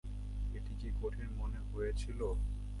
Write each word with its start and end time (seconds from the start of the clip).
এটা 0.53 0.71
কি 0.79 0.89
কঠিন 1.01 1.29
মনে 1.31 1.59
হয়েছিল? 1.71 2.19